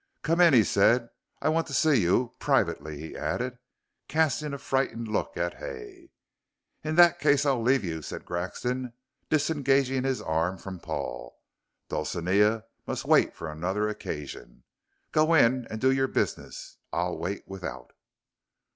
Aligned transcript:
"Come 0.23 0.41
in," 0.41 0.55
he 0.55 0.63
said, 0.63 1.09
"I 1.43 1.49
want 1.49 1.67
to 1.67 1.75
see 1.75 2.01
you 2.01 2.33
privately," 2.39 2.97
he 2.97 3.15
added, 3.15 3.59
casting 4.07 4.51
a 4.51 4.57
frightened 4.57 5.07
look 5.07 5.37
at 5.37 5.53
Hay. 5.59 6.09
"In 6.83 6.95
that 6.95 7.19
case 7.19 7.45
I'll 7.45 7.61
leave 7.61 7.83
you," 7.83 8.01
said 8.01 8.25
Grexon, 8.25 8.93
disengaging 9.29 10.03
his 10.03 10.19
arm 10.19 10.57
from 10.57 10.79
Paul. 10.79 11.37
"Dulcinea 11.87 12.63
must 12.87 13.05
wait 13.05 13.35
for 13.35 13.51
another 13.51 13.87
occasion. 13.87 14.63
Go 15.11 15.35
in 15.35 15.67
and 15.69 15.79
do 15.79 15.91
your 15.91 16.07
business. 16.07 16.77
I'll 16.91 17.15
wait 17.19 17.43
without." 17.45 17.91